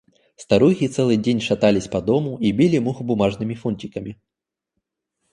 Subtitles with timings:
[0.35, 4.19] Старухи целый день шатались по дому и били мух бумажными фунтиками.